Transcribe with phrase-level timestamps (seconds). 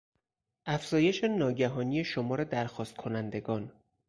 [0.65, 3.71] افزایش ناگهانی شمار درخواست کنندگان